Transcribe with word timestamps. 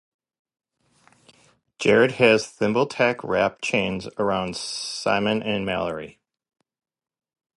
Jared 1.77 2.13
has 2.13 2.47
Thimbletack 2.47 3.17
wrap 3.23 3.61
chains 3.61 4.07
around 4.17 4.55
Simon 4.57 5.43
and 5.43 5.63
Mallory. 5.63 6.19